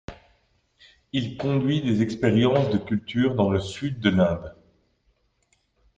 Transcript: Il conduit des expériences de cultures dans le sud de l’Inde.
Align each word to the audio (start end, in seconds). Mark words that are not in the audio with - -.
Il 1.13 1.37
conduit 1.37 1.83
des 1.83 2.01
expériences 2.01 2.71
de 2.71 2.79
cultures 2.79 3.35
dans 3.35 3.51
le 3.51 3.59
sud 3.59 3.99
de 3.99 4.09
l’Inde. 4.09 4.55